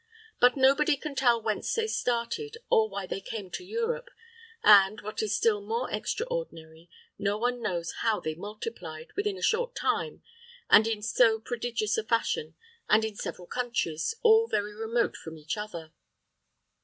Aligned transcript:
But 0.39 0.57
nobody 0.57 0.97
can 0.97 1.13
tell 1.13 1.39
whence 1.39 1.75
they 1.75 1.85
started, 1.85 2.57
or 2.71 2.89
why 2.89 3.05
they 3.05 3.21
came 3.21 3.51
to 3.51 3.63
Europe, 3.63 4.09
and, 4.63 4.99
what 5.01 5.21
is 5.21 5.35
still 5.35 5.61
more 5.61 5.91
extraordinary, 5.93 6.89
no 7.19 7.37
one 7.37 7.61
knows 7.61 7.91
how 7.99 8.19
they 8.19 8.33
multiplied, 8.33 9.13
within 9.15 9.37
a 9.37 9.43
short 9.43 9.75
time, 9.75 10.23
and 10.71 10.87
in 10.87 11.03
so 11.03 11.39
prodigious 11.39 11.99
a 11.99 12.03
fashion, 12.03 12.55
and 12.89 13.05
in 13.05 13.15
several 13.15 13.45
countries, 13.45 14.15
all 14.23 14.47
very 14.47 14.73
remote 14.73 15.15
from 15.15 15.37
each 15.37 15.55
other. 15.55 15.93